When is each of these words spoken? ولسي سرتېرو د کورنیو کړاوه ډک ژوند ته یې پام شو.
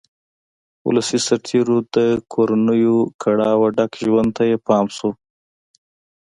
ولسي 0.87 1.19
سرتېرو 1.27 1.77
د 1.95 1.97
کورنیو 2.33 2.97
کړاوه 3.21 3.67
ډک 3.77 3.91
ژوند 4.03 4.29
ته 4.37 4.43
یې 4.49 4.57
پام 4.67 4.85
شو. 4.95 5.09